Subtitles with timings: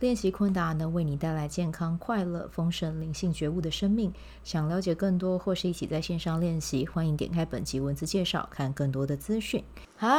[0.00, 4.12] 练习昆达能为你带来健康、快乐、丰盛、灵性觉悟的生命。
[4.42, 9.62] 想了解更多或是一起在线上练习，欢迎点开本集文字介绍，看更多的资讯。
[9.96, 10.10] 嗨，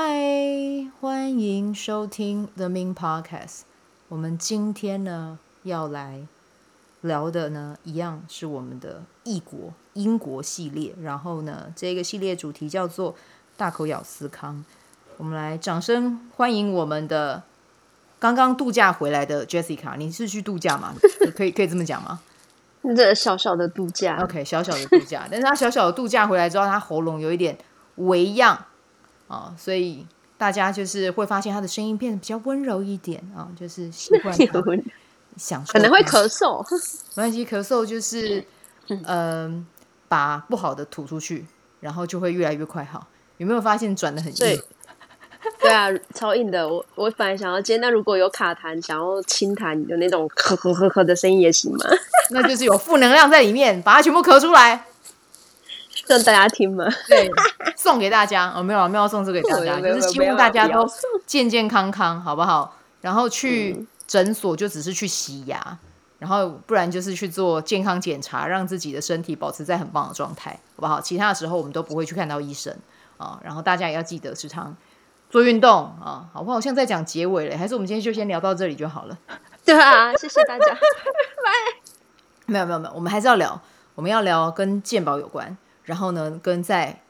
[1.01, 3.61] 欢迎收听 The Min Podcast。
[4.07, 6.26] 我们今天呢要来
[7.01, 10.95] 聊的呢，一样是我们的异国英国系列。
[11.01, 13.13] 然后呢，这个系列主题叫做
[13.57, 14.63] 大口咬思康。
[15.17, 17.43] 我们来掌声欢迎我们的。
[18.34, 20.93] 刚刚度假回来的 Jessica，你是去度假吗？
[21.35, 22.20] 可以可以这么讲吗？
[22.95, 25.26] 这小小的度假，OK，小小的度假。
[25.31, 27.57] 但是他小小的度假回来之后，他喉咙有一点
[27.96, 28.65] 微恙啊、
[29.27, 30.05] 哦，所以
[30.37, 34.35] 大家就是会发现他的声音变得比较温柔一点啊、哦，就是习惯
[35.35, 36.63] 想可能会咳嗽，
[37.15, 38.46] 没关系，咳嗽就是
[38.87, 39.65] 嗯、呃，
[40.07, 41.46] 把不好的吐出去，
[41.79, 43.07] 然后就会越来越快好。
[43.37, 44.62] 有没有发现转的很硬？
[45.66, 46.68] 对啊，超硬的。
[46.68, 51.80] 我我本来想要接，那如果有卡痰，想要清痰有那种咳咳咳咳的声音也行吗？
[52.32, 54.86] 那就是有负能量在里面，把它全部咳出来，
[56.08, 56.86] 让大家听吗？
[57.10, 57.30] 对，
[57.76, 58.54] 送给大家。
[58.55, 60.86] 哦，没有没有送这个给大家， 就是希望大家都
[61.26, 62.76] 健健康康，好不好？
[63.02, 65.78] 然后去诊所就只是去洗牙，嗯、
[66.19, 71.02] 然后不然就是去做健康检查，让自己的身体保持在很棒的状态，好不好？
[71.02, 72.75] 其他的时候我们都不会去看到医生
[73.18, 73.40] 啊。
[73.44, 74.75] 然后大家也要记得时常。
[75.29, 76.57] 做运动啊，好不好？
[76.57, 79.18] 我现在在讲结尾嘞，还是我们今天就先聊到这里就好了？
[79.66, 81.91] 对啊，谢谢大家， 拜。
[82.46, 83.59] 没有没有没有，我们还是要聊，
[83.96, 87.02] 我们要聊跟健保有关，然后呢，跟在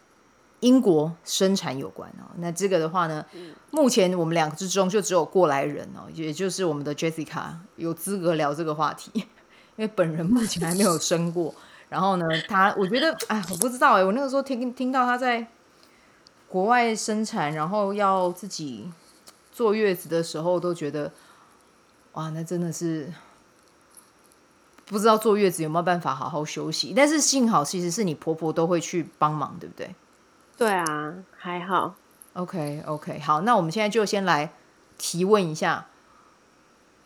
[0.61, 2.31] 英国生产有关哦。
[2.37, 7.43] 那这个的话呢，嗯、目前我们两个之中就只有过来人哦，也就是我们的 Jessica
[7.75, 9.11] 有资格聊这个话题，
[9.75, 11.53] 因为本人目前还没有生过。
[11.89, 15.45] 然后呢，他我觉得，哎，我不知道哎，我那个时候听听到他在。
[16.55, 18.89] 国外生产，然后要自己
[19.51, 21.11] 坐月子的时候，都觉得
[22.13, 23.11] 哇，那真的是
[24.85, 26.93] 不知道坐月子有没有办法好好休息。
[26.95, 29.93] 但是幸好，其实是你婆婆都会去帮忙，对不对？
[30.55, 31.95] 对啊，还好。
[32.31, 34.53] OK OK，好，那我们现在就先来
[34.97, 35.87] 提问一下，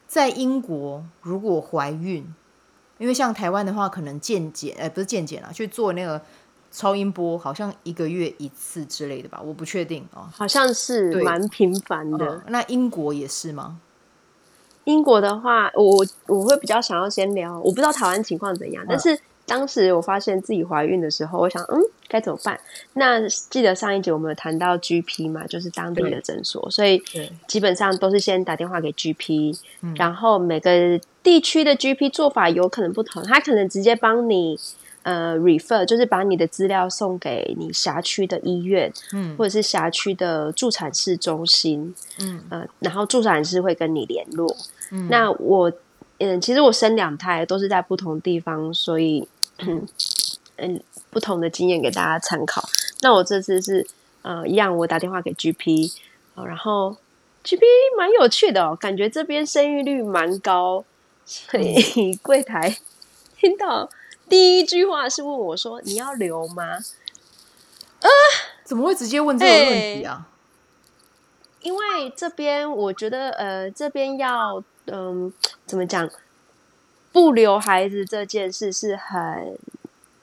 [0.06, 2.32] 在英国如果怀孕，
[3.00, 6.22] 因为像台湾的话，可能健检，呃，不是健检啊，去做那个。
[6.72, 10.30] 超音波好像一个月一次之类的吧，我不确定哦。
[10.31, 12.25] 好像是蛮频繁的。
[12.25, 12.41] 嗯。
[12.50, 13.80] 那英国也是吗？
[14.84, 18.84] 英国的话，我我会比较想要先聊，我不知道台湾情况怎样。
[18.85, 18.88] 嗯。
[18.90, 22.59] 但是当时我发现自己怀孕的时候，我想，嗯，该怎么办？
[22.94, 27.02] 那记得上一集我们有谈到 GP 嘛，就是当地的诊所，所以
[27.47, 29.58] 基本上都是先打电话给 GP，
[29.96, 34.59] 然后每个地区的 GP 做法有可能不同，他可能直接帮你。
[35.04, 44.56] 呃，refer 就是把你的资料送给你辖区的医院，嗯，或者是辖区的助产士中心，嗯，呃，然后助产士会跟你联络。
[44.92, 45.72] 嗯，那我，
[46.18, 49.28] 嗯，其实我生两胎都是在不同地方，所以，
[49.59, 49.88] 嗯，
[50.58, 52.68] 嗯，不同的经验给大家参考。
[53.02, 53.88] 那我这次是，
[54.22, 55.94] 呃，一样，我打电话给 GP，
[56.36, 56.98] 哦，然后
[57.44, 57.62] GP
[57.98, 60.84] 蛮有趣的哦，感觉这边生育率蛮高，
[61.26, 62.78] 所以 柜台
[63.38, 63.90] 听到。
[64.29, 66.78] 第一句话是问我说：“你要留吗？”
[68.00, 68.07] 啊，
[68.63, 70.28] 怎么会直接问这个问题啊？
[71.62, 75.34] 因为这边我觉得，呃，这边要，嗯、呃，
[75.66, 76.09] 怎么讲？
[77.12, 79.57] 不留孩子这件事是很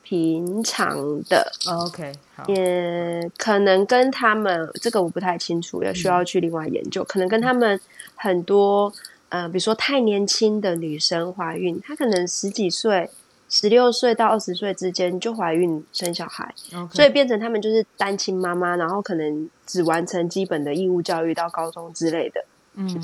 [0.02, 1.52] 平常的。
[1.66, 7.02] Oh, OK，好，也可能跟他们这个我不太清楚，要需要去另外研究。
[7.02, 7.78] 嗯、可能跟他们
[8.14, 8.90] 很多，
[9.28, 13.10] 呃，比如说太年轻的女生怀孕，她可能十几岁。
[13.48, 16.52] 十六岁到二十岁之间就怀孕生小孩.
[16.92, 22.44] 所以变成他们就是单亲妈妈，然后可能只完成基本的义务教育到高中之类的。
[22.74, 23.00] 嗯，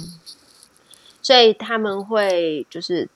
[1.22, 3.08] 所以他们会就是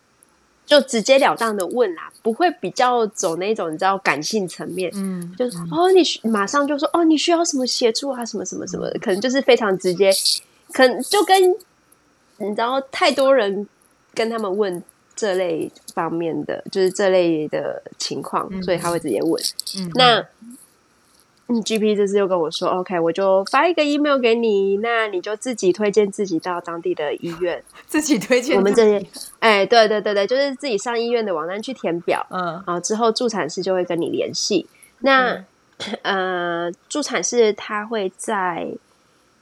[0.64, 4.88] 就直截了当的问啦，不会比较走那种你知道感性层面。
[4.94, 10.12] 嗯，就是哦，你马上就说哦，你需要什么协助啊，什么什么什么的，可能就是非常直接，
[10.73, 11.50] 可能就跟
[12.38, 13.69] 你知道太多人
[14.14, 14.81] 跟他们问。
[15.16, 19.42] 这类方面的就是这类的情况，嗯、所以他会直接问。
[19.78, 20.24] 嗯、那
[21.48, 28.56] 嗯，GP 这次又跟我说，OK，我就发一个 email 给你，那你就自己推荐自己到当地的医院， 自己推荐。
[28.56, 29.06] 我们这些，
[29.38, 34.66] 哎，对对对对，就是自己上医院的网站去填表，嗯，然后之后助产士就会跟你联系。
[35.00, 35.44] 那
[36.02, 38.68] 呃，助产士他会在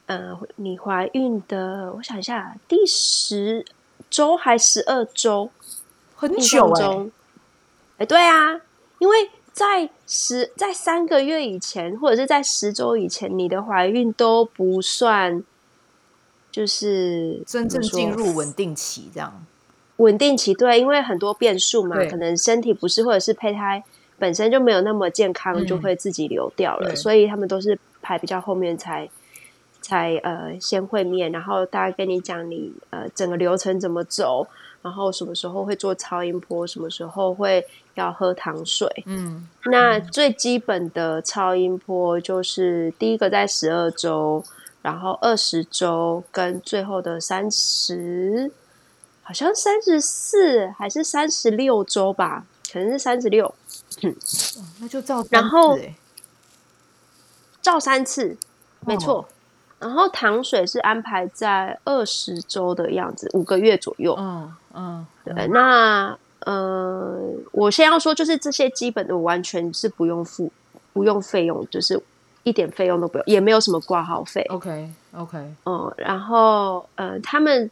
[0.04, 3.64] 呃你怀孕的，我想一下，第十
[4.10, 5.48] 周还十二周，
[6.16, 7.10] 很久哎、欸
[7.98, 8.60] 欸，对啊，
[8.98, 15.42] 因为在十在三个月以前，或者是在十周以前，你的怀孕都不算，
[16.50, 19.44] 就是真正进入稳定期这样。
[19.98, 23.84] 稳定期对，因为很多变数嘛，可能身体不适，或者是胚胎
[24.18, 26.96] 本身就没有那么健康，嗯、就会自己流掉了。
[26.96, 29.08] 所以他们都是排比较后面才
[29.80, 34.48] 才呃先会面，然后大概跟你讲你呃整个流程怎么走，
[34.84, 38.86] 然后什么时候会做超音波，什么时候会要喝糖水。
[39.06, 44.44] 嗯，那最基本的超音波就是第一个在十二周，
[44.82, 48.52] 然后二十周跟最后的三十。
[49.22, 53.54] 好像三十四还是三十六周吧，可能是三十六。
[54.02, 54.14] 嗯，
[54.80, 55.78] 那就照然后
[57.62, 58.36] 照三次，
[58.80, 59.20] 没错。
[59.20, 59.24] 哦。
[59.78, 64.14] 然后糖水是安排在二十周的样子，五个月左右。
[64.18, 65.46] 嗯嗯，对。
[65.48, 67.18] 那呃，
[67.52, 70.50] 我先要说，就是这些基本的，完全是不用付，
[70.92, 72.00] 不用费用，就是
[72.42, 74.42] 一点费用都不用，也没有什么挂号费。
[74.50, 75.38] OK OK。
[75.64, 77.70] 嗯，然后呃，他们。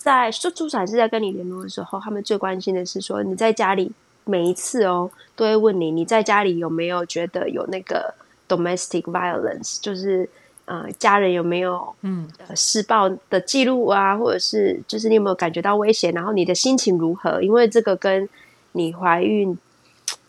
[0.00, 3.90] 在说助产士在跟你联络的时候，他们最关心的是说，你在家里
[4.24, 8.14] 每一次哦，都会问你，你在家里有没有觉得有那个
[8.48, 10.26] domestic violence，就是
[10.68, 17.42] 呃家人有没有嗯施暴的记录啊，或者是就是你有没有感觉到危险，然后你的心情如何？
[17.42, 18.28] 因为这个跟
[18.72, 19.58] 你怀孕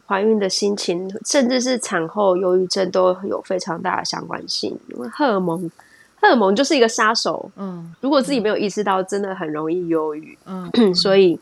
[0.07, 5.69] 怀孕的心情，甚至是产后忧郁症都有非常大的相关性，因为荷尔蒙。
[6.21, 11.39] 荷尔蒙就是一个杀手，嗯，如果自己没有意识到，真的很容易忧郁，嗯， 所以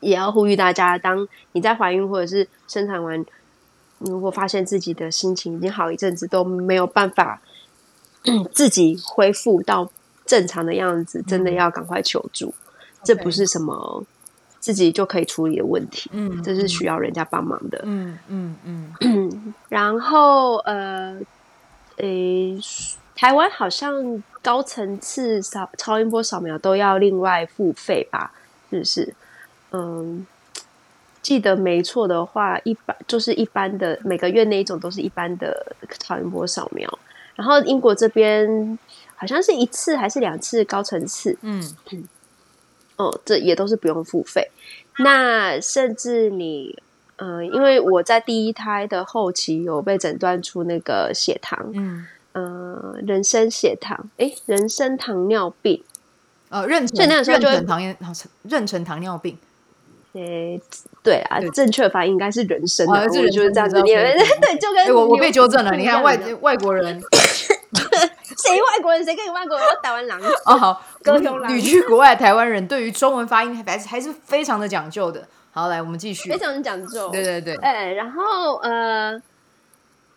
[0.00, 3.24] 也要呼吁大家，当你在怀孕或者是生产完，
[3.98, 7.40] 如果发现自己的心情已经好一阵子都没有办法
[8.52, 9.90] 自己恢复到
[10.26, 12.54] 正常的样子，真的要赶快求助，嗯，
[13.04, 14.04] 这不是什么
[14.60, 18.56] 自己就可以处理的问题，嗯，这是需要人家帮忙的，嗯嗯
[19.00, 21.18] 嗯， 然后呃，
[21.98, 22.58] 诶。
[23.16, 28.32] 台湾好像高层次扫超音波扫描都要另外付费吧？
[28.68, 29.14] 是不是？
[29.70, 30.26] 嗯，
[31.22, 36.98] 记得没错的话，一般就是一般的每个月那一种都是一般的超音波扫描。
[37.34, 38.78] 然后英国这边
[39.16, 41.36] 好像是一次还是两次高层次？
[41.42, 42.04] 嗯嗯，
[42.96, 44.50] 哦，这也都是不用付费。
[44.98, 46.78] 那甚至你，
[47.16, 52.06] 嗯，因为我在第一胎的后期有被诊断出那个血糖，嗯。
[52.34, 55.84] 呃，人参血糖，哎，人参糖尿病，
[56.48, 57.94] 呃，妊娠妊娠糖尿，
[58.48, 59.38] 妊娠糖尿病，
[60.14, 60.60] 诶，
[61.02, 64.02] 对啊，正确发音应该是人参的，就是这样子念，
[64.40, 69.04] 对，就跟我我被纠正了，你看外外国人， 谁外国人？
[69.04, 69.66] 谁跟你外国人？
[69.66, 70.16] 我台湾人
[70.46, 70.82] 哦，好，
[71.48, 75.26] 旅居国外台湾人对于中文发音还是还是非常的讲究的。
[75.50, 79.20] 好，来我们继续，非常的讲究，对对对，哎，然后呃，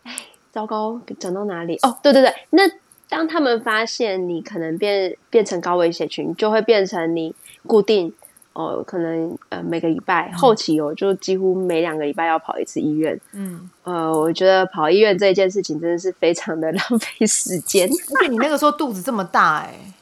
[0.03, 0.15] 哎。
[0.49, 1.77] 糟糕，讲到哪里？
[1.83, 2.63] 哦，对对对，那
[3.07, 7.35] 当他们发现你可能变变成高危险群，就会变成你
[7.68, 8.11] 固定
[8.57, 13.19] 哦，可能呃每个礼拜、嗯、后期哦，就几乎每两个礼拜要跑一次医院。
[13.33, 17.87] 嗯，呃，我觉得跑医院这一件事情真的是非常的 浪费时间。
[17.87, 19.94] 而且你那个时候肚子这么大、欸，哎，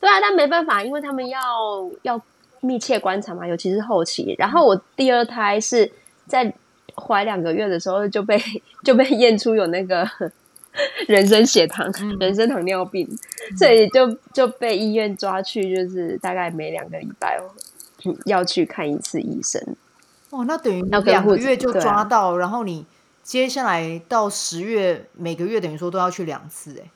[0.00, 1.40] 对啊，但没办法，因为他们要
[2.02, 2.20] 要
[2.60, 4.34] 密切观察嘛，尤其是后期。
[4.38, 5.92] 然后我第二胎是
[6.26, 6.52] 在。
[7.00, 8.36] 怀两个月的时候就被
[8.82, 10.04] 就被验出有那个
[11.08, 17.40] 人参血糖、嗯、人参糖尿病，嗯、所以就就被医院抓去，就是大概每两个礼拜
[18.24, 19.60] 要去看一次医生。
[20.30, 22.86] 哦，那等于两个月就抓到，啊、然后你
[23.22, 26.90] 接下来到十月每个月等于说都要去两次，哎。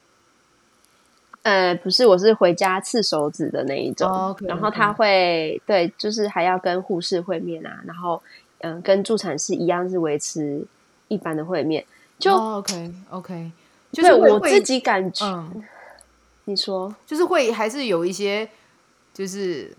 [1.43, 4.49] 呃，不是，我是回家刺手指的那一种，oh, okay, okay.
[4.49, 8.23] 然后他会对，就是还要跟护士会面啊，然后。
[8.65, 10.65] 嗯，跟助产士一样是维持
[11.09, 11.85] 一般的会面，
[12.17, 13.51] 就、oh, OK OK，
[13.93, 15.63] 就是我自己感觉，嗯、
[16.47, 18.49] 你说就是会还是有一些
[19.13, 19.77] 就是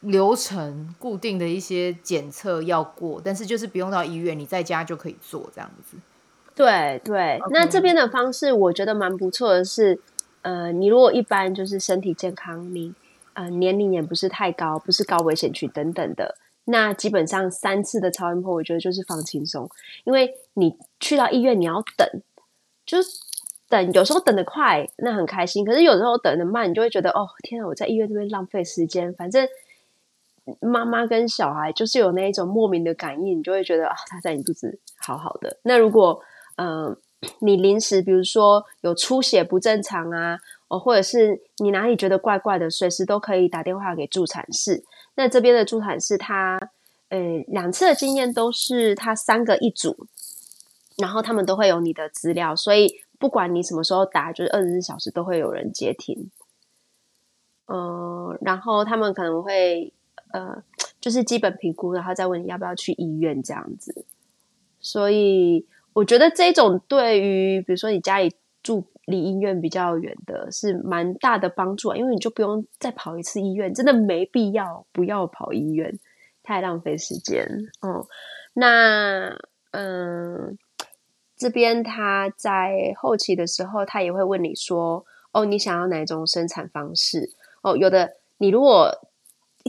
[0.00, 5.96] 流程固定的一些检测要过，但是就是不用到医院，你在家就可以做这样子。
[6.54, 9.98] 对对.那这边的方式我觉得蛮不错的是，
[10.42, 12.94] 呃，你如果一般就是身体健康，你
[13.32, 16.36] 呃年龄也不是太高，不是高危险区等等的。
[16.66, 19.68] 那基本上三次的超音波，我觉得就是放轻松，
[20.04, 22.08] 因为你去到医院你要等，
[22.86, 23.08] 就是
[23.68, 29.12] 等，有时候等得快，那很开心；可是有时候等得慢，你就会觉得哦，天啊，我在医院这边浪费时间。
[29.14, 29.48] 反正
[30.60, 35.58] 妈妈跟小孩就是有那一种莫名的感应，你就会觉得啊，他在你肚子好好的。
[35.62, 36.20] 那如果
[36.56, 36.96] 嗯、
[37.40, 40.38] 你临时比如说有出血不正常啊，
[40.68, 44.84] 哦，或者是你哪里觉得怪怪的，随时都可以打电话给助产士。
[45.16, 46.60] 那这边的助产士他，
[47.08, 50.06] 呃，两次的经验都是他三个一组，
[50.96, 56.30] 然后他们都会有你的资料，所以不管你什么时候打，就是二十四小时都会有人接听。
[57.66, 59.92] 嗯、然后他们可能会。
[60.32, 60.64] 呃，
[61.00, 64.04] 就是基本评估，然后再问你要不要去医院这样子。
[64.80, 76.00] 所以我觉得这种对于比如说你家里住离医院比较远的，是蛮大的帮助啊，因为你就不用再跑一次医院，真的没必要，不要跑医院，
[76.42, 77.46] 太浪费时间。
[77.80, 78.08] 哦，
[78.54, 79.38] 那
[79.70, 80.58] 嗯，
[81.36, 87.30] 这边他在后期的时候，他也会问你说，哦，你想要哪种生产方式？
[87.62, 88.90] 哦，有的你如果。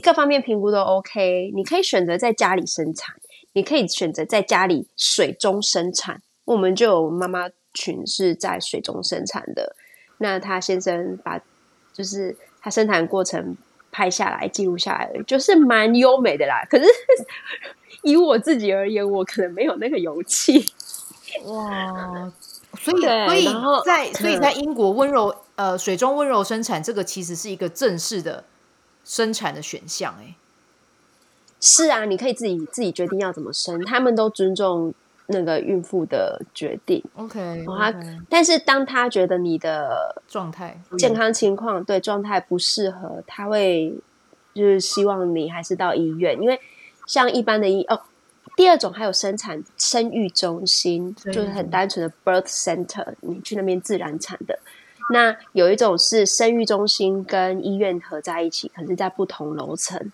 [0.02, 3.16] 各方面评估都 OK，你可以选择在家里生产，
[3.54, 6.20] 你可以选择在家里水中生产。
[6.44, 9.74] 我们就有妈妈群是在水中生产的，
[10.18, 11.40] 那他先生把
[11.94, 13.56] 就是他生产过程
[13.90, 16.62] 拍下来记录下来，就是蛮优美的啦。
[16.68, 16.84] 可是
[18.04, 20.62] 以我自己而言，我可能没有那个勇气。
[21.44, 22.32] 哇，
[22.78, 23.48] 所以所以
[23.84, 28.44] 在所以在英国温柔呃水中温柔生产，这个其实是一个正式的。
[29.08, 30.34] 生产的选项，哎，
[31.60, 34.92] 是啊，你可以自己自己决定要怎么生，他们都尊重
[35.26, 37.04] 那个孕妇的决定。
[37.14, 37.94] OK，他
[38.28, 43.94] 但是当他觉得你的状态、健康情况对状态不适合，他会
[44.52, 46.60] 就是希望你还是到医院，因为
[47.06, 48.00] 像一般的医哦，
[48.56, 54.58] 第二种还有生产生育中心，就是很单纯的 birth center，你去那边自然产的。
[55.12, 60.10] 那有一种是生育中心跟医院合在一起，可是在不同楼层，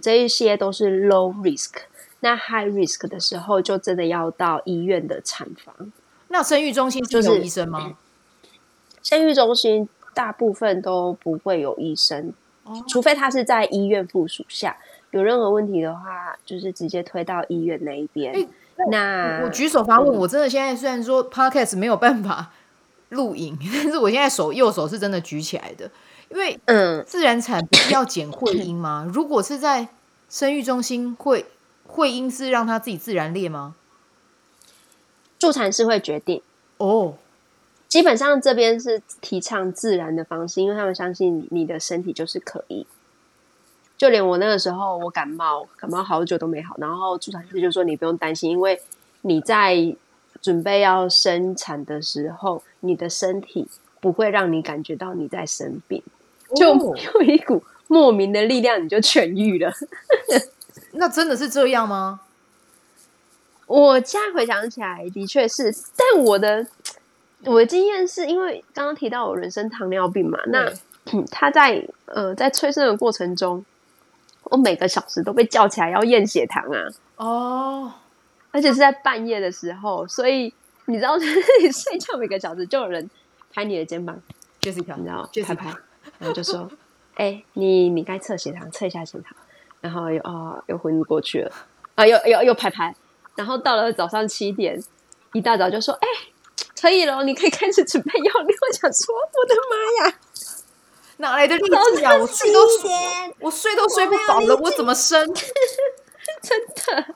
[0.00, 1.72] 这一些都是 low risk。
[2.20, 5.92] 那 high risk 的时候，就真的要到医院的产房。
[6.28, 7.80] 那生育中心就是有医生吗？
[7.80, 7.94] 就是，
[9.02, 12.32] 生育中心大部分都不会有医生，
[12.64, 14.76] 哦，除非他是在医院附属下，
[15.10, 18.32] 有任何问题的话，就是直接推到医院那一边。
[18.32, 18.48] 欸，
[18.90, 22.52] 那我举手发问，我真的现在虽然说 podcast 没有办法。
[23.10, 25.88] 录影， 但是我现在手右手是真的举起来的，
[26.28, 29.04] 因为嗯，自然产不是要剪会阴吗？
[29.06, 29.08] 嗯？
[29.14, 29.86] 如果是在
[30.28, 31.46] 生育中心，会
[31.86, 33.76] 会阴是让它自己自然裂吗？
[35.38, 36.42] 助产士会决定
[36.78, 37.14] 哦。
[37.86, 42.88] 基本上这边是提倡自然的方式，因为他们相信你的身体就是可以。
[43.96, 48.80] 就连我那个时候，我感冒，感冒好久都没好，然后助产士就说你不用担心，因为
[49.22, 49.96] 你在。
[50.42, 53.66] 准备要生产的时候，你的身体
[54.00, 56.00] 不会让你感觉到你在生病，
[56.54, 59.72] 就有一股莫名的力量，你就痊愈了。
[60.92, 62.20] 那真的是这样吗？
[63.66, 65.74] 我现在回想起来，的确是。
[65.96, 66.64] 但我的
[67.44, 70.70] 我的经验是因为刚刚提到我人生糖尿病嘛，那
[71.30, 73.64] 他 在呃在催生的过程中，
[74.50, 76.78] 我每个小时都被叫起来要验血糖啊。
[77.16, 77.92] 哦。
[78.52, 80.54] 而且是在半夜的时候，所以
[80.86, 81.16] 你知道，
[81.60, 83.10] 你睡觉每个小时就有人
[83.52, 84.18] 拍你的肩膀
[84.60, 85.68] 就是一条你知道拍拍，
[86.18, 86.66] 然后就说
[87.16, 89.36] ：“哎、欸，你你该测血糖，测一下血糖。”
[89.82, 91.52] 然后又啊、哦，又昏过去了，
[91.96, 92.94] 啊，又又又拍拍。
[93.34, 94.82] 然后到了早上七点，
[95.34, 98.32] 一大早就说：“哎、欸，可以了，你可以开始准备药。
[98.40, 100.18] ”我想说：“我的妈呀，
[101.18, 101.64] 哪来的力
[101.96, 102.16] 气啊？
[102.16, 102.60] 我睡都
[103.40, 105.26] 我睡都睡不饱了，我怎么生？
[106.42, 107.14] 真的。”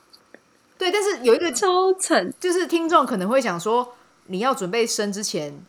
[0.79, 3.95] 对，但是有一个超惨，就是听众可能会想说，
[4.27, 5.63] 你要准备生之前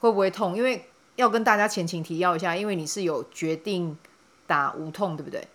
[0.00, 0.56] 会不会痛？
[0.56, 3.98] 因为要跟大家前情提要一下，因为你是有决定
[4.46, 5.46] 打无痛，对不对？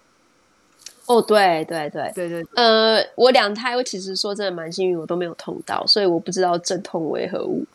[1.10, 7.66] 哦，对对对对对，呃，我两胎，我其实说真的蛮幸运，我都没有痛到，所以我不知道阵痛为何物。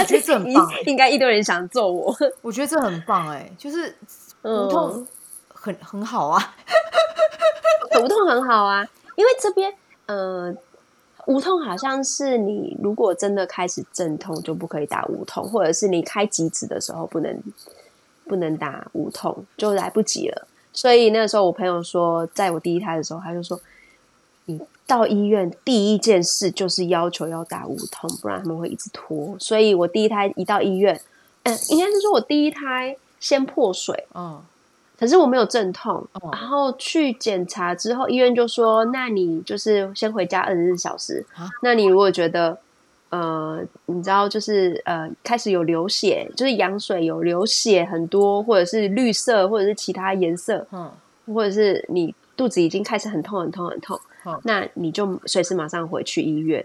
[0.00, 2.12] 我觉得这很 棒，应该一堆人想揍我。
[2.42, 3.94] 我觉得这很棒，哎，就是
[4.42, 5.06] 无痛
[5.48, 6.54] 很、嗯、很好啊，
[8.02, 9.72] 无痛很好啊，因为这边
[10.06, 10.54] 呃。
[11.26, 17.40] 无痛好像是你如果真的开始阵痛就不可以打无痛，或者是你开几指的时候不能
[18.26, 20.48] 不能打无痛，就来不及了。
[20.72, 23.60] 所以那个时候我朋友说，在我第一胎的时候，他就说，
[24.46, 29.36] 你到医院第一件事就是要求要打无痛，不然他们会一直拖。
[29.38, 31.00] 所以我第一胎一到医院，
[31.42, 34.40] 嗯，应该是说我第一胎先破水，嗯。
[34.98, 41.24] 可是我没有阵痛，然后去检查之后，医院就说：“那你就是先回家二十四小时。
[41.62, 42.58] 那你如果觉得，
[43.10, 50.90] 呃，你知道，就是呃，开始有流血，就是羊水有流血很多，或者是绿色，或者是其他颜色，嗯，
[51.26, 56.64] 或者是你肚子已经开始很痛很痛很痛，哦、那你就随时马上回去医院。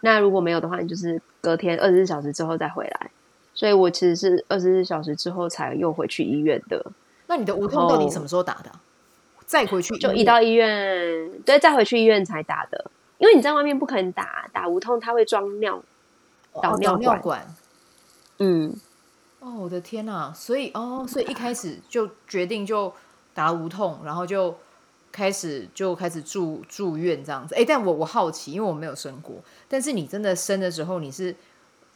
[0.00, 3.10] 那如果没有的话，你就是隔天二十四小时之后再回来。
[3.54, 6.84] 所以我其实是二十四小时之后才又回去医院的。
[7.26, 8.70] 那你的无痛到底什么时候打的？
[9.44, 12.90] 再回去就一到医院，对，再回去医院才打的。
[13.18, 15.82] 因为你在外面不可能打打无痛，他会装尿
[16.62, 16.96] 导尿管。
[16.96, 17.54] 哦、尿管
[18.38, 18.76] 嗯，
[19.40, 20.32] 哦，我的天哪！
[20.32, 22.92] 所以哦，所以一开始就决定就
[23.34, 24.56] 打无痛，然后就
[25.10, 27.56] 开始就开始住住院这样子。
[27.56, 29.34] 哎，但我我好奇，因为我没有生过，
[29.68, 31.34] 但是你真的生的时候，你是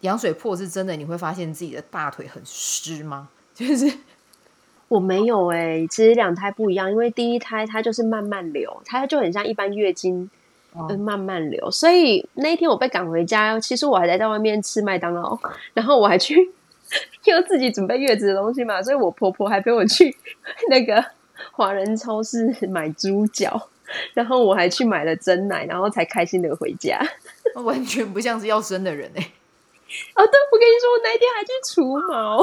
[0.00, 0.96] 羊水破是真的？
[0.96, 3.28] 你会发现自己的大腿很湿吗？
[3.54, 3.98] 就是
[4.88, 10.28] 我没有哎、欸，其实两胎不一样，因为第一胎它就是慢慢流，它就很像一般月经。
[10.74, 15.38] 嗯，慢慢流，所以那一天我被赶回家，其实我还在在外面吃麦当劳，
[15.74, 16.50] 然后我还去
[17.24, 20.16] 又自己准备月子的东西嘛，所以我婆婆还陪我去
[20.70, 21.04] 那个
[21.50, 23.68] 华人超市买猪脚，
[24.14, 26.98] 然后我还去买了真奶，然后才开心的回家。
[27.56, 29.32] 完全不像是要生的人哎、欸！
[30.16, 32.38] 哦，对，我跟你说，我那一天还去除毛，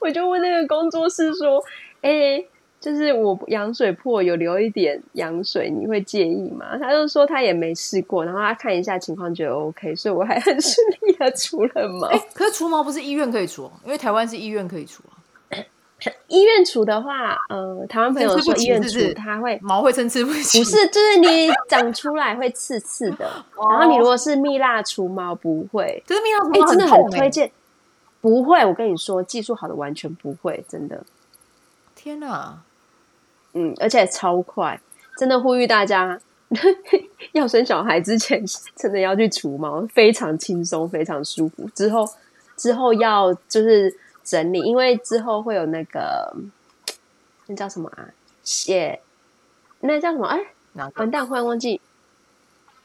[0.00, 1.60] 我就问那个工作室说，
[2.02, 2.48] 哎、欸。
[2.78, 6.78] 就是我羊水破有留一点羊水，你会介意吗？
[6.78, 12.06] 他就说他也没试过，然后他看一下情况觉得 OK，所以我还很顺利的 除了毛。
[12.08, 15.16] 欸，可是除毛不是医院可以除，因为台湾是医院可以除啊。
[16.28, 23.24] 医院除的话，呃，台湾朋友说医院除他会毛会参差不齐，不是，就是你长出来会刺刺的。
[23.70, 27.50] 然后你如果是蜜蜡除毛不会，就是蜜蜡除毛真的很推荐。
[28.20, 31.02] 不会，我跟你说，技术好的完全不会，真的。
[32.06, 32.56] 天哪！
[33.54, 34.80] 嗯，而且超快，
[35.18, 36.16] 真的呼吁大家
[37.34, 38.40] 要生小孩之前，
[38.76, 41.68] 真的要去除毛，非常轻松，非常舒服。
[41.74, 42.08] 之后
[42.56, 46.32] 之后要就是整理，因为之后会有那个
[47.48, 48.08] 那叫什么啊？
[48.44, 49.00] 血，
[49.80, 50.28] 那叫什么？
[50.28, 50.38] 哎，
[50.94, 51.80] 完蛋，忽然忘记。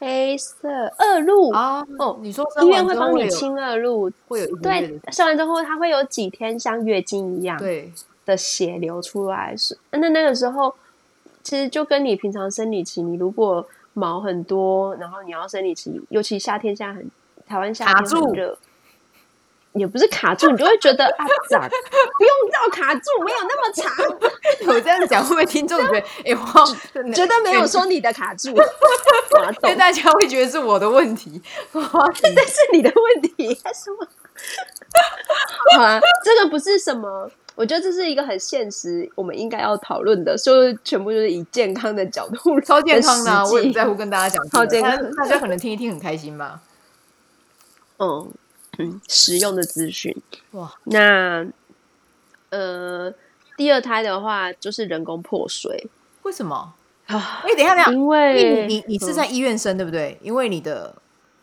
[0.00, 1.86] 黑色恶露啊！
[2.00, 7.92] 哦，你说医院会帮你清恶露，会有对，生完之后它会有几天像月经一样，对。
[8.24, 10.74] 的血流出来是，那那个时候
[11.42, 17.10] 其实就跟你平常生理期，你如果毛很多，然后你要生理期，尤其夏天现在很
[17.46, 18.56] 台湾夏天很热，
[19.72, 23.92] 也不是卡住，你就会觉得啊，咋不用到卡住，没有那么长。
[24.72, 28.50] 我这样讲会不会听众觉得哎，我 觉得没有说你的卡住，
[29.64, 31.82] 因为大家会觉得是我的问题，哇，
[32.14, 34.06] 这是你的问题，什么？
[35.76, 37.30] 好啊，这个不是什么。
[37.54, 46.62] 我觉得这是一个很现实，我们应该要讨论的，所以全部就是以健康的角度，超健康的、啊，我也不在乎跟大家讲、这个，超健康，大家可能听一听很开心吧。
[47.98, 48.32] 嗯
[48.78, 50.16] 嗯，实用的资讯
[50.52, 50.72] 哇。
[50.84, 51.46] 那
[52.50, 53.12] 呃，
[53.56, 55.88] 第二胎的话就是人工破水，
[56.22, 56.74] 为什么
[57.06, 57.42] 啊？
[57.44, 60.18] 哎，等一下，等一下，因为你你你是在医院生、嗯、对不对？
[60.22, 60.94] 因为你的。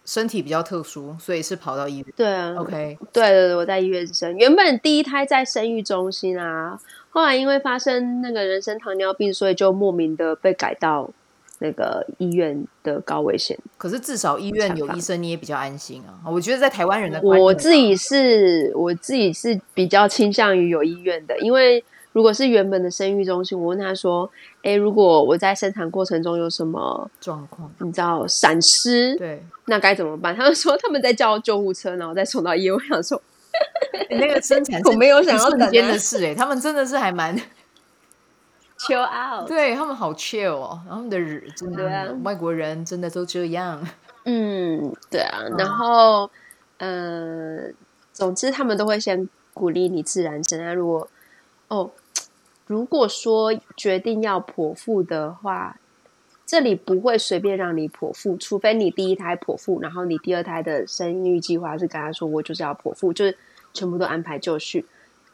[0.09, 2.05] 身体比较特殊，所以是跑到医院。
[2.15, 4.35] 对啊，OK，对对对，我在医院生。
[4.37, 6.79] 原本第一胎在生育中心啊，
[7.11, 11.07] 后来因为发生那个人生糖尿病，所以就莫名的被改到
[11.59, 13.55] 那个医院的高危险。
[13.77, 16.25] 可是至少医院有医生，你也比较安心啊。
[16.25, 21.83] 我觉得在台湾人的，我自己是我自己是比较倾向于有医院的，因为。
[22.11, 24.29] 如果是原本的生育中心，我问他说
[24.63, 32.73] ：“哎，如果我在生产过程中有什么状况，你知道闪失，对，那该怎么办？” 他们说他们在叫救护车，然后再送到医院。
[32.73, 33.21] 我想说，
[34.09, 37.39] 那个生产 我没有想要瞬间的事，哎，他们真的是还蛮
[38.79, 43.85] chill out，对他们好 chill 哦，他们的日真的、啊、外国人真的都这样，
[44.25, 46.29] 嗯，对啊，然后
[46.77, 47.73] 嗯、呃，
[48.13, 51.07] 总之他们都会先鼓励你自然生啊，如果
[51.69, 51.91] 哦。
[52.67, 55.77] 如果说决定要剖腹的话，
[56.45, 63.35] 这里不会随便让你剖腹，除非你第一胎剖腹，然后你第二胎的生育计划是跟他说我就是要剖腹，就是
[63.73, 64.85] 全部都安排就绪。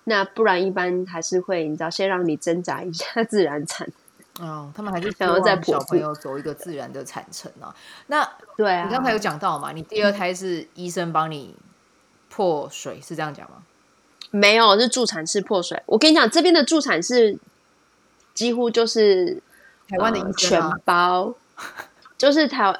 [0.06, 3.86] 那不然一般还是会，你知道，先让你挣扎一下自然产。
[4.40, 7.76] 哦，他们还是想要在小朋友走一个自然的产程啊。
[8.08, 11.56] 那对啊，你刚才有讲到嘛，你第二胎是医生帮你
[12.30, 13.64] 破水，是这样讲吗？
[14.32, 15.82] 没有，是助产士破水。
[15.86, 17.38] 我跟你讲，这边的助产士
[18.34, 19.42] 几乎就是
[19.88, 21.34] 台湾的医全包，
[22.18, 22.80] 就是台湾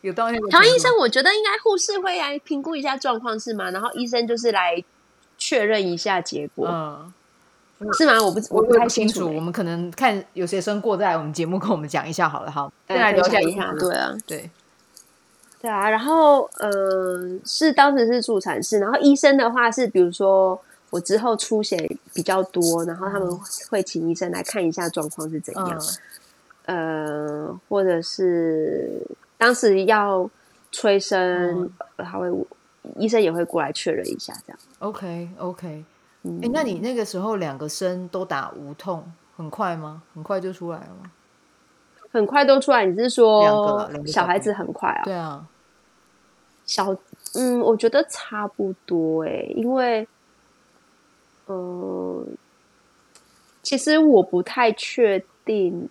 [0.00, 3.70] 有到那个台湾医生，我觉得应该护士会来评估一下状况是吗？
[3.70, 4.82] 然后医生就是来
[5.36, 7.12] 确认一下结果，嗯，
[7.98, 8.22] 是吗？
[8.22, 14.50] 我不我不太清楚，我，我们可能看有学生过，在我们节目跟我们讲一下好了，好，再来聊一下一下，对啊，对。
[15.66, 16.70] 对啊，然后呃，
[17.44, 20.56] 是当时是助产士，然后医生的话是，比如说
[20.90, 21.76] 我之后出血
[22.14, 23.28] 比较多，然后他们
[23.68, 25.82] 会请医生来看一下状况是怎样。
[26.66, 29.04] 呃，或者是
[29.36, 30.30] 当时要
[30.70, 32.46] 催生，他、嗯、会
[32.96, 34.58] 医生也会过来确认一下，这样。
[34.78, 35.84] OK OK，
[36.22, 40.04] 哎、那你那个时候两个针都打无痛，很快吗？
[40.14, 41.10] 很快就出来了吗？
[42.12, 42.86] 很快都出来？
[42.86, 45.02] 你是说小孩子很快啊？
[45.04, 45.44] 对啊，
[46.66, 46.94] 小
[47.34, 50.06] 嗯，我觉得差不多哎、欸，因为。
[51.46, 52.26] 呃
[53.62, 55.88] 其实我不太确定，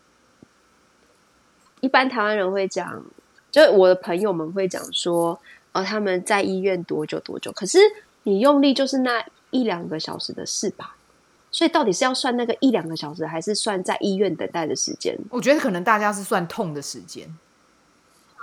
[1.81, 3.03] 一般台湾人会讲，
[3.51, 5.39] 就我的朋友们会讲说，
[5.73, 7.51] 哦，他们在医院多久多久？
[7.51, 7.77] 可是
[8.23, 10.95] 你用力就是那一两个小时的事吧？
[11.51, 15.17] 所以到底是要算那个一两个小时，还是算在医院等待的时间？
[15.29, 17.27] 我觉得可能大家是算痛的时间，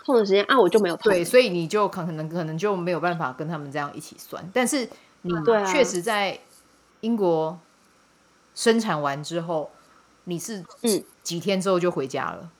[0.04, 1.12] 痛的时间啊，我就没有痛。
[1.12, 4.48] 对，所以你就可能可能就没有办法跟他们这样一起算。
[4.52, 4.88] 但是
[5.22, 5.32] 你
[5.66, 6.40] 确实在
[7.00, 7.58] 英国。
[8.54, 9.70] 生产完之后，
[10.24, 12.50] 你是嗯几天之后就回家了？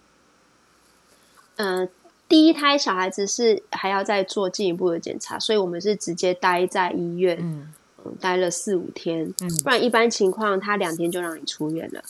[1.57, 1.89] 嗯、呃，
[2.27, 7.75] 第一胎小孩子是还要再做进一步的检查，所以我们是直接待在医院，嗯，
[8.07, 12.03] 嗯待了四五天，嗯，不然一般情况他两天就让你出院了。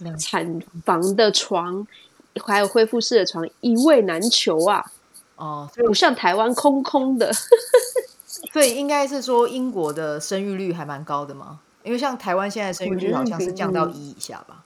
[0.00, 1.86] 嗯、产房的床
[2.44, 4.84] 还有恢复式的床一位难求啊！
[5.36, 7.32] 哦，不像台湾空空的，
[8.52, 11.60] 所以应该是说英国的生育率还蛮高的嘛？
[11.82, 14.64] 因为像台湾现在生育率好像是降到一以下吧？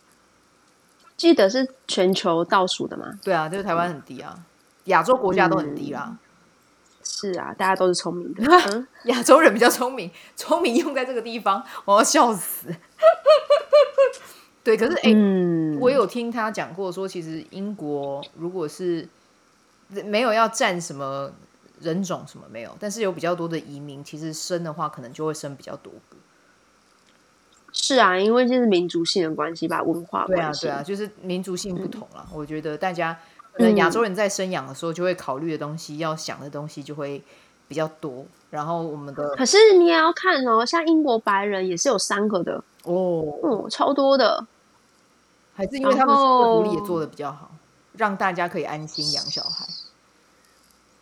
[1.17, 3.19] 记得是全球倒数的吗？
[3.25, 4.39] 对啊，就是台湾很低啊，
[4.85, 6.09] 亚洲国家都很低啦。
[6.11, 6.19] 嗯、
[7.03, 8.43] 是啊，大家都是聪明的，
[9.05, 12.69] 亚洲人比较聪明，聪明用在这个地方，我要笑死。
[14.67, 15.13] 对，可是哎、
[15.81, 19.09] 我有听他讲过说，其实英国如果是
[20.05, 21.31] 没有要占什么
[21.81, 26.17] 人种什么没有，但是有比较多的移民，其实生的话可能就会生比较多个。
[27.73, 30.63] 是啊，因为这是民族性的关系吧，文化关系。
[30.63, 32.37] 对啊，对啊，就是民族性不同了，嗯。
[32.37, 33.17] 我觉得大家
[33.53, 37.23] 可能亚洲人在生养的时候，就会考虑的东西，嗯，要想的东西就会
[37.69, 38.27] 比较多。
[38.51, 44.45] 然后我们的，可是你也要看哦，像英国白人也是有三个的哦，嗯，超多的。
[45.57, 47.51] 还是因为他们福利也做的比较好，
[47.95, 49.67] 让大家可以安心养小孩。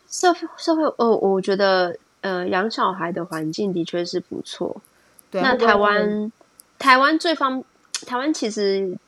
[0.08, 4.80] 社会社会，哦，我觉得呃，养小孩的环境的确是不错。
[5.30, 6.32] 对啊，那台湾。
[6.76, 7.62] 台湾最方，
[8.04, 8.98] 台湾其实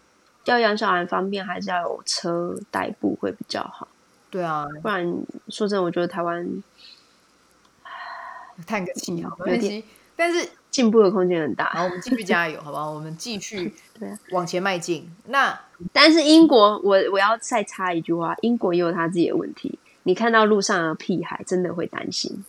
[0.44, 3.88] 要养小孩方便，还是要有车代步会比较好。
[4.30, 5.04] 对啊，不然
[5.48, 6.62] 说真的，我觉得台湾
[8.66, 9.84] 叹个气啊，没关系。
[10.14, 11.70] 但是进步的空间很大。
[11.70, 12.90] 好，我们继续加油， 好不好？
[12.90, 15.10] 我们继续对往前迈进。
[15.28, 15.58] 那
[15.90, 19.78] 但是英国，我我要再插一句话，英国也有他自己的问题。
[20.02, 22.44] 你看到路上的屁孩，真的会担心。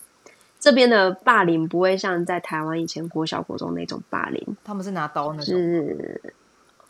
[0.60, 5.46] 这边的霸凌不会像在台湾以前国小国中那种霸凌，他们是拿刀那种。
[5.46, 6.20] 是，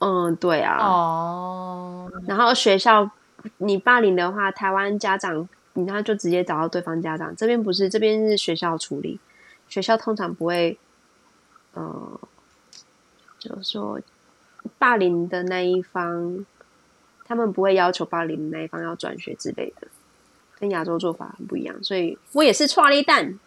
[0.01, 0.77] 嗯，对啊。
[0.85, 2.11] 哦。
[2.27, 3.09] 然后学校
[3.59, 7.33] 你霸凌的话，台湾家长你他就直接找到对方家长。
[7.37, 9.20] 这边不是，这边是学校处理。
[9.68, 10.79] 学校通常不会，
[11.79, 12.21] 呃，
[13.38, 14.01] 就是说
[14.79, 16.45] 霸凌的那一方，
[17.25, 19.87] 他们不会要求霸凌的那一方要转学之类的，
[20.59, 21.83] 跟亚洲做法很不一样。
[21.85, 23.38] 所以我也是剉咧等。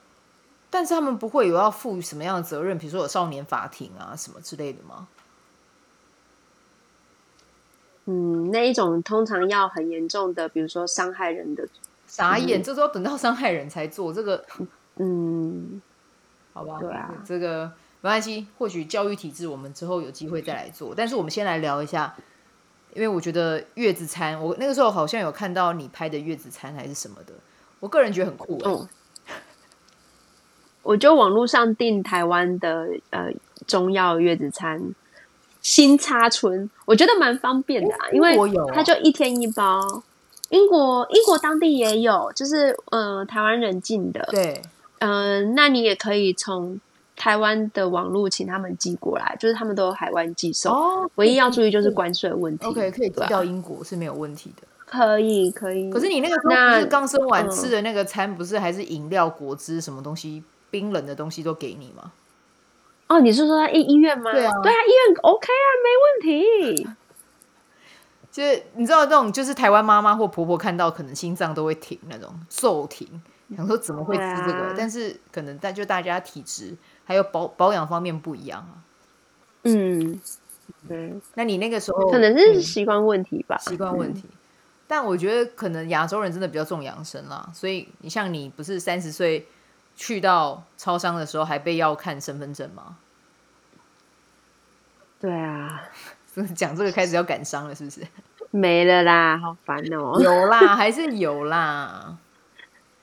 [0.69, 5.09] 但是他们不会有要负什么样的责任，比如说有少年法庭啊什么之类的吗？
[8.05, 11.67] 嗯，那一种通常要很严重的，比如说伤害人的。
[12.07, 14.45] 傻眼，这都要等到伤害人才做这个。
[14.97, 15.81] 嗯，
[16.51, 18.47] 好吧，对啊，这个没关系。
[18.57, 22.13] 或许教育体制我们之后有机会再来做，但是我们先来聊一下，
[22.93, 27.33] 因为我觉得月子餐，我那个时候好像有看到你拍的月子餐还是什么的，
[27.79, 28.69] 我个人觉得很酷，欸。
[28.69, 28.87] 嗯
[30.83, 33.29] 我就网络上订台湾的呃
[33.67, 34.95] 中药月子餐，
[35.61, 38.35] 新插春，我觉得蛮方便的啊，因为
[38.73, 40.01] 它就一天一包。
[40.49, 44.59] 英国英国当地也有，就是呃台湾人进的，对，
[44.97, 46.79] 嗯、呃，那你也可以从
[47.21, 50.73] 台湾的网路请他们寄过来，就是他们都有海外寄送。
[50.73, 52.65] 哦，唯一要注意就是关税问题。
[52.65, 54.67] OK，可以寄到英国是没有问题的。
[54.87, 55.91] 可以可以。
[55.91, 60.43] 可是你那个时候不是刚生完吃的那个餐，不是还是饮料、果汁什么东西？
[60.71, 62.11] 冰冷的东西都给你吗？
[63.05, 64.31] 哦，你是说在医医院吗？
[64.31, 66.87] 对啊，对啊，医院 OK 啊，没问题。
[68.31, 73.07] 就是你知道那种，就是台湾妈妈或婆婆看到，可能心脏都会停，那种骤停，
[73.55, 74.59] 想说怎么会吃这个？
[74.59, 76.73] 啊、但是可能但就大家体质
[77.11, 78.79] 还有保保养方面不一样啊。
[79.63, 80.19] 嗯，
[80.87, 81.13] 对。
[81.35, 84.23] 那你那个时候可能是习惯问题吧，习惯问题。
[84.87, 89.47] 但我觉得可能亚洲人真的比较重养生啦，所以你像你不是三十岁。
[89.93, 92.95] 去到超商的时候还被要看身份证吗？
[95.19, 95.83] 对啊，
[96.55, 98.01] 讲这个开始要感伤了，是不是？
[98.51, 100.17] 没了啦，好烦哦。
[100.19, 102.17] 有啦，还是有啦。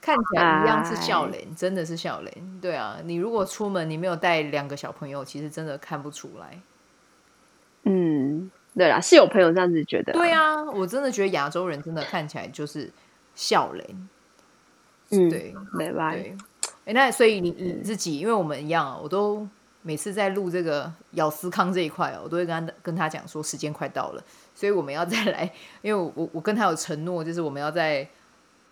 [0.01, 2.59] 看起来一样是笑脸，真的是笑脸。
[2.61, 6.59] 对啊，你如果出门你没有带两个小朋友，其实真的看不出来。
[7.83, 10.13] 嗯，对啦，是有朋友这样子觉得。
[10.13, 12.91] 对啊，我真的觉得亚洲人真的看起来就是
[13.35, 14.09] 笑脸。
[15.11, 16.17] 嗯，对，没办法。
[16.85, 19.47] 哎，那所以你你自己，因为我们一样，啊我都
[19.81, 28.07] 每次在录这个咬思康这一块哦，我都会跟他跟他讲说时间快到了，所以我们要再来，因为我我跟他有承诺，就是我们要在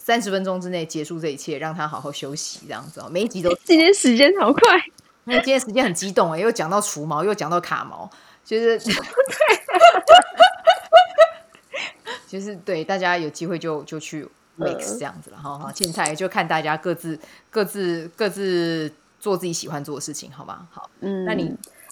[0.07, 3.09] 三十分钟之内结束这一切，让他好好休息，这样子哦。
[3.11, 4.61] 每一集都今天时间好快，
[5.25, 8.09] 因为今天时间很激动哎，又讲到除毛，又讲到卡毛，
[8.45, 8.93] 就是对，
[12.25, 14.25] 就是对大家有机会就就去。
[14.57, 17.19] mix 这样子了哈，好，现在就看大家各自
[17.51, 20.67] 各自各自做自己喜欢做的事情，好吗？
[20.71, 21.43] 好，嗯，那你，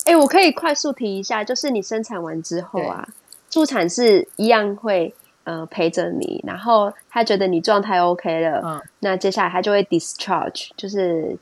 [0.05, 3.07] 哎、欸，我可以快速提一下，就是你生产完之后啊，
[3.51, 5.13] 助产士一样会
[5.45, 11.37] 呃陪着你，然后他觉得你状态 OK 了，嗯，那接下来他就会 discharge，就是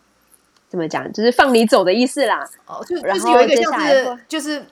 [0.69, 2.47] 怎么讲，就是放你走的意思啦。
[2.67, 4.63] 哦，就就是有一个像是就是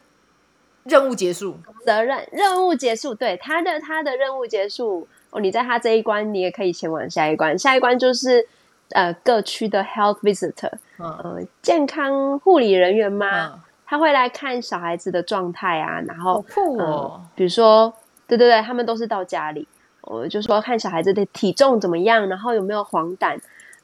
[0.84, 5.08] 任务结束，责任任务结束，对，他的他的任务结束。
[5.34, 7.58] 哦，你在他这一关，你也可以前往下一关。
[7.58, 8.46] 下一关就是
[8.89, 17.94] 呃各区的 health visitor，嗯、呃健康护理人员嘛，嗯、他会来看小孩子的状态啊，然后、哦呃、比如说
[18.32, 19.67] 对对对，他们都是到家里，
[20.04, 23.38] 我就说看小孩子的体重怎么样，然后有没有黄疸，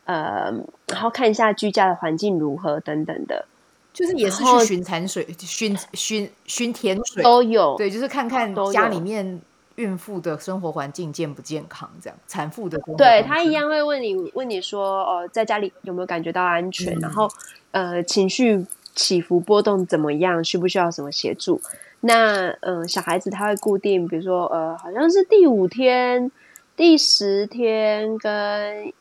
[0.05, 0.53] 呃，
[0.87, 3.45] 然后看一下居家的环境如何等等的，
[3.91, 9.41] 就是也是去巡产水、巡巡巡田水都有，对，就是看看家里面。
[9.77, 11.87] 孕妇的生活环境健不健康？
[12.01, 16.97] 这样，产妇的对他一样会问你，问你说，哦、呃，在家里有没有感觉到安全？
[16.97, 17.29] 嗯、然后，
[17.69, 20.43] 呃，情绪起伏波动怎么样？
[20.43, 21.61] 需不需要什么协助？
[22.01, 26.31] 那，嗯、小孩子他会固定，比如说，呃，好像是第五天、
[26.75, 28.31] 第十天跟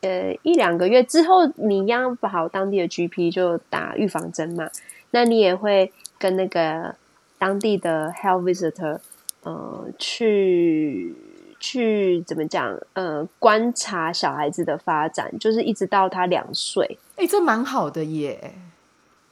[0.01, 4.69] 呃一两个月之后，你一样跑当地的 GP 就打预防针嘛。
[5.11, 6.95] 那你也会跟那个
[7.37, 8.99] 当地的 health visitor。
[9.43, 11.15] 呃，去
[11.57, 12.77] 去怎么讲？
[12.93, 16.97] 呃，观察小孩子的发展，就是一直到他两岁。
[17.15, 18.55] 哎、这蛮好的耶。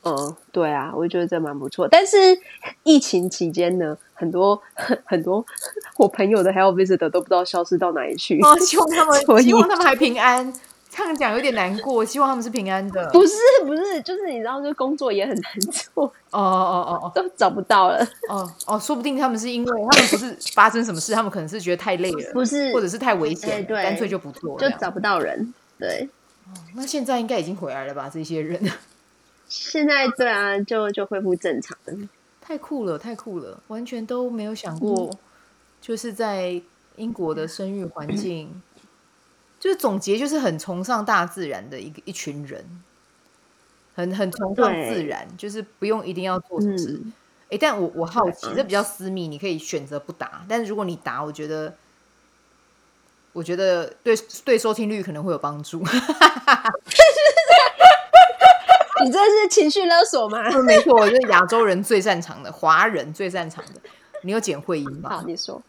[0.05, 1.87] 嗯，对啊，我觉得这蛮不错。
[1.89, 2.17] 但是
[2.83, 4.61] 疫情期间呢，很多
[5.03, 5.43] 很多
[5.97, 8.39] 我朋友的 health visitor 都不知道消失到哪里去。
[8.41, 10.53] 哦，希望他们， 希望他们还平安。
[10.97, 13.09] 这样讲有点难过，希望他们是平安的。
[13.11, 13.33] 不是
[13.65, 15.59] 不是，就是你知道，这工作也很难
[15.93, 16.05] 做。
[16.05, 17.97] 哦哦哦哦，都找不到了。
[18.29, 25.53] 哦哦，说不定他们是因为他们不是发生什么事，他们可能是觉得太累了，不是，或者是太危险，对，干脆就不做了，就找不到人。
[25.77, 26.07] 对，
[26.47, 28.09] 哦，那现在应该已经回来了吧？
[28.09, 28.57] 这些人
[29.57, 32.09] 现在对啊，就就恢复正常了。
[32.41, 35.17] 太酷了，太酷了，完全都没有想过，嗯、
[35.79, 36.61] 就是在
[36.97, 38.49] 英国的生育环境。
[38.53, 38.61] 嗯
[39.57, 42.63] 就是总结，就是很崇尚大自然的一个一群人，
[43.95, 47.01] 很很崇尚自然，就是不用一定要做什么事。
[47.49, 50.45] 哎、嗯，但我我好奇，这比较私密，你可以选择不答。
[50.47, 51.73] 但是如果你答，我觉得，
[53.33, 55.83] 我觉得对对收听率可能会有帮助。
[59.05, 60.49] 你这是情绪勒索吗？
[60.63, 63.73] 没错，我就是亚洲人最擅长的，华人最擅长的。
[64.23, 65.09] 你有剪会阴吗？
[65.11, 65.61] 好，你说。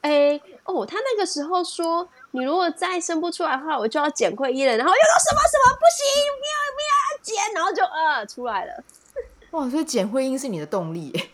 [0.00, 2.08] 哎，哦，他那个时候说。
[2.34, 4.74] 你如果再生不出来的话，我就要剪会阴了。
[4.74, 6.02] 然后又说什么什么不行，
[6.40, 8.82] 不要不要剪，然后就呃出来了。
[9.50, 11.28] 哇，所以剪会阴是你的动力。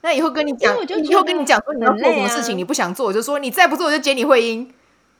[0.00, 4.74] 那以后跟你讲，以后跟你讲说你要做什么事情，你不想做，我就说你再不做，我就剪你会阴。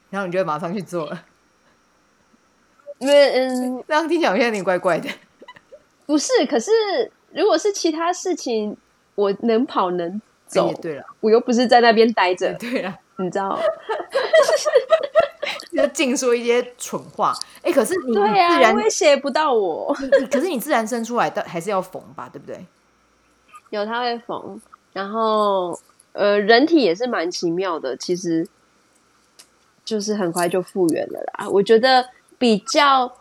[0.09, 1.23] 然后你就会马上去做了。
[3.01, 5.09] 因为嗯， 这样听起来好像有点怪怪的。
[6.07, 6.71] 不是，可是
[7.33, 8.77] 如果是其他事情，
[9.15, 10.73] 我能跑能走。
[10.81, 12.53] 对了，我又不是在那边待着。
[12.53, 12.97] 对了。
[13.17, 13.59] 你知道，
[15.71, 17.37] 就净说一些蠢话。
[17.57, 19.95] 哎、欸，可是你，对啊、自然威胁不到我。
[20.31, 22.65] 可是你自然生出来的还是要缝吧，对不对？
[23.69, 24.59] 有他会缝，
[24.91, 25.79] 然后
[26.13, 28.47] 呃，人体也是蛮奇妙的，其实
[29.85, 31.47] 就是很快就复原了啦。
[31.47, 32.09] 我觉得
[32.41, 33.13] 比较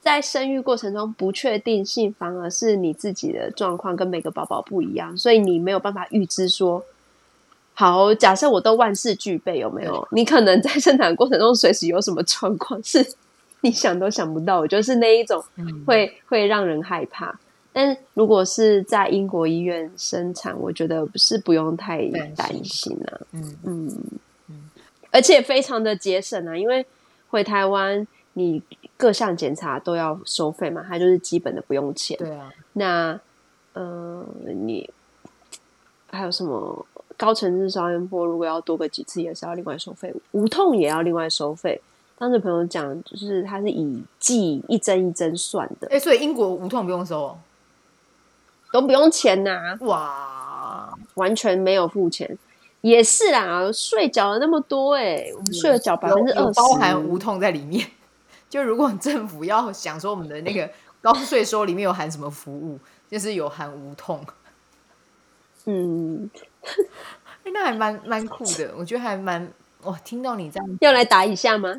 [0.00, 6.82] 在生育过程中不确定性，反而是你自己的状况跟每个宝宝不一样，所以你没有办法预知说。
[7.74, 10.08] 好，假设我都万事俱备，有没有？
[10.12, 13.06] 你可能在生产过程中随时有什么状况， 是
[13.60, 14.60] 你想都想不到。
[14.60, 15.44] 我就是那一种
[15.86, 17.38] 会、嗯、会让人害怕。
[17.72, 22.02] 但如果是在英国医院生产，我觉得是不用太
[22.34, 23.20] 担心了。
[23.32, 23.96] 嗯嗯
[24.48, 24.70] 嗯，
[25.12, 26.84] 而且非常的节省啊，因为
[27.28, 28.04] 回台湾
[28.38, 28.62] 你
[28.96, 32.16] 各项检查都要收费嘛，它就是基本的不用钱。
[32.18, 33.18] 对啊，那
[33.74, 34.88] 嗯、呃，你
[36.10, 36.86] 还有什么？
[37.16, 41.80] 高层次超音波如果要多个几次，也是要另外收费，无痛也要另外收费。
[42.16, 45.88] 当时朋友讲，就是它是以剂一针一针算的。
[45.88, 47.36] 哎、欸，所以英国无痛不用收，
[48.72, 49.78] 都不用钱呐、啊！
[49.80, 52.38] 哇，完全没有付钱，
[52.82, 57.84] 也是啦，税缴了那么多、欸，哎，我们税了缴百分之二十，包含无痛在里面。
[58.48, 64.24] 就如果政府要想说我们的那个 高税收里面有含什么服务，就是有含无痛。
[65.66, 66.30] 嗯，
[67.52, 69.96] 那还蛮蛮酷的，我觉得还蛮哇。
[70.04, 71.74] 听到你这样， 要来打一下吗？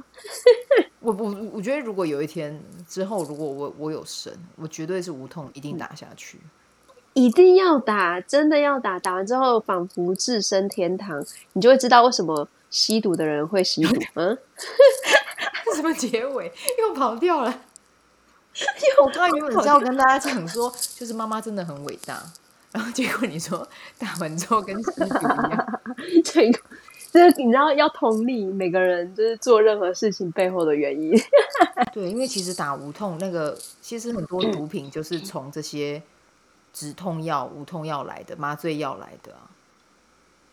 [1.00, 6.40] 我我我觉得如果有一天之后，如果我我有神，我绝对是无痛，一定打下去，
[7.14, 9.00] 一定要打，真的要打。
[9.00, 14.00] 打完之后，仿佛置身天堂，你就会知道为什么吸毒的人会吸毒。
[14.16, 14.38] 嗯，
[15.76, 17.50] 什么结尾又跑掉了？
[18.54, 22.22] 因为我刚刚原本是要跟大家讲说，就是妈妈真的很伟大。
[22.72, 25.82] 然后结果你说打完之后跟吸毒一样，
[26.24, 26.60] 这个
[27.12, 31.12] 就是你知道要同理每个人就是做任何事情背后的原因。
[31.92, 36.00] 对，因为其实打无痛那个，其实很多毒品就是从这些
[36.72, 39.50] 止痛药、无痛药来的，麻醉药来的啊。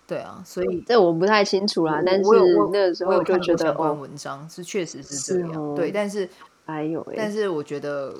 [0.07, 2.01] 对啊，所以这我不太清楚啦。
[2.07, 2.31] 但是
[2.73, 5.53] 那个时候我就觉得，相关文章是确实是这样。
[5.53, 6.29] 哦、对，但是
[6.65, 8.15] 还有，但是我觉得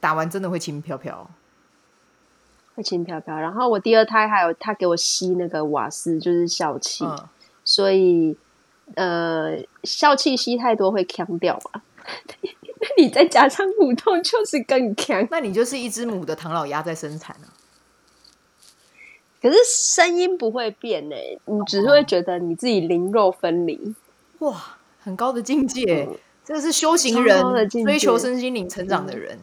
[0.00, 1.30] 打完真的会轻飘飘。
[2.74, 7.18] 会轻飘飘，然后我第二胎还有他给我吸那个瓦斯，就是笑气，嗯、
[7.62, 8.34] 所以
[8.94, 11.82] 呃，笑气吸太多会呛掉嘛。
[12.80, 15.28] 那你再加上无痛，就是更呛。
[15.30, 17.52] 那你就是一只母的唐老鸭在生产啊。
[19.40, 23.94] 可是声音不会变呢，你只是会觉得你自己灵肉分离。
[24.40, 29.38] 哇，很高的境界，嗯、这个是修行人，追求身心灵成长的人。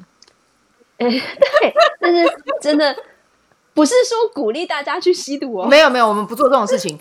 [0.98, 2.30] 哎、嗯， 对，但是
[2.62, 2.96] 真的。
[3.74, 7.00] 不是说鼓励大家去吸毒哦，没有没有，我们不做这种事情，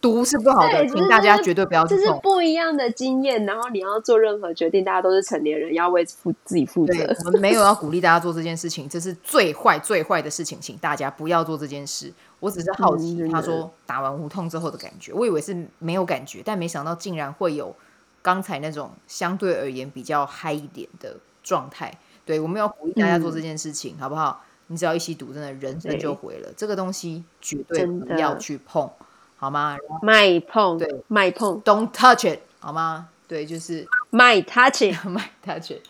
[0.00, 1.84] 毒是不好的，请大家绝对不要。
[1.84, 6.94] 这是不一样的经验，然后你要做任何决定，大家都是成年人，要为负自己负责。
[7.26, 12.12] 我们没有要鼓励大家做这件事情，这是最坏最坏的事情，请大家不要做这件事。
[12.42, 17.72] 我只是好奇，嗯、他说打完无痛之后的感觉，我以为是没有感觉，但没想到竟然会有
[18.20, 21.96] 刚才那种相对而言比较嗨一点的状态。
[22.24, 24.42] 对，我们要鼓励大家做这件事情，嗯、好不好？
[24.66, 26.52] 你只要一吸毒，真的人生就毁了。
[26.56, 28.90] 这个东西绝对不要去碰，
[29.36, 29.76] 好吗？
[30.02, 33.08] 卖碰，对，卖碰，Don't touch it，好吗？
[33.28, 35.82] 对，就是卖 touch it， 卖 touch it。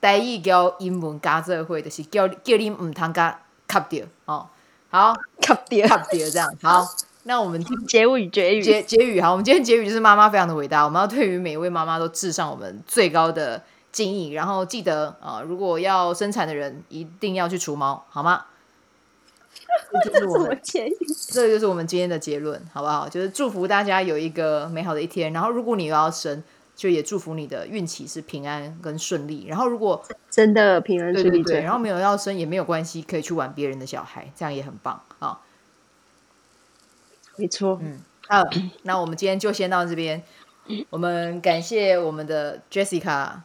[0.00, 4.48] 第一叫英文加这会的是叫叫你唔通加卡掉哦。
[4.90, 6.52] 好，卡掉，卡掉这样。
[6.62, 6.86] 好，
[7.22, 9.20] 那我们结语，结语，结结语。
[9.20, 13.62] 好，我们今天结语就是妈妈非常的伟大，我们要对于每一位妈妈都致上我们最高的。
[13.92, 18.44] 敬意，然后记得啊、呃，如果要生产的人一定要去除毛，好吗？
[20.04, 20.60] 这就是我们，
[21.32, 23.08] 这就是我们今天的结论，好不好？
[23.08, 25.32] 就是祝福大家有一个美好的一天。
[25.32, 26.40] 然后，如果你又要生，
[26.80, 29.44] 就也祝福你的孕期是平安跟顺利。
[29.46, 35.42] 然后，如果真的平安顺利，对对对，然后没有要生也没有关系，可以去玩别人的小孩，这样也很棒啊。
[37.36, 38.42] 没错，嗯，好，
[38.84, 40.22] 那我们今天就先到这边。
[40.88, 43.40] 我们感谢我们的 Jessica。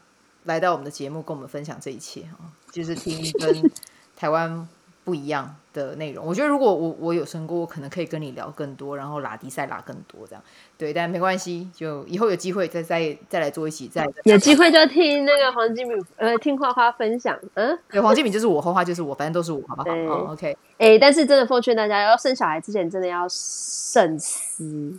[0.45, 3.71] 来到我们的节目，跟我们分享这一切啊，就是听跟
[4.15, 4.69] 台湾
[5.03, 6.25] 不一样的内容。
[6.25, 10.41] 我觉得如果我我有生过，我可能可以跟你聊更多，然后拉迪赛拉更多这样。
[10.77, 13.89] 对，但没关系，就以后有机会再再再来做一起。
[13.89, 17.37] 再有机会就听那个黄金敏呃，听花花分享。
[17.55, 19.83] 嗯，对，黄金敏就是我，花花就是我，反正都是我，好不好？
[19.83, 20.57] 对哦，OK。
[20.77, 24.97] 哎，但是真的奉劝大家，要生小孩之前真的要慎思。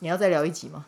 [0.00, 0.84] 你要再聊一集吗？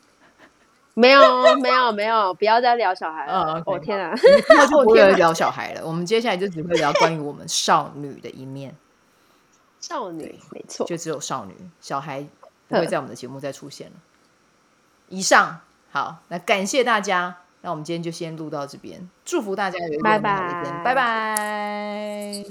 [0.95, 3.61] 没有，没有，没有，不要再聊小孩了。
[3.67, 4.15] 哦，天啊，
[4.49, 5.85] 那就不会聊小孩了。
[5.85, 8.75] 我们接下来就只会聊关于我们少女的一面。
[9.81, 12.25] 少女，没错，就只有少女，小孩
[12.69, 13.95] 不会在我们的节目再出现了。
[15.09, 17.39] 以上，好，那感谢大家。
[17.61, 20.83] 那我们今天就先录到这边，祝福大家有一个美好的一天。
[20.85, 22.45] 拜拜。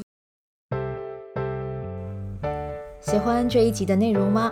[3.00, 4.52] 喜欢这一集的内容吗？